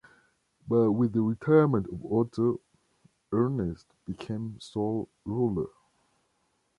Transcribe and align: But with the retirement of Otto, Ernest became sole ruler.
But 0.67 0.93
with 0.93 1.13
the 1.13 1.21
retirement 1.21 1.85
of 1.85 2.03
Otto, 2.11 2.59
Ernest 3.31 3.85
became 4.07 4.59
sole 4.59 5.09
ruler. 5.25 5.67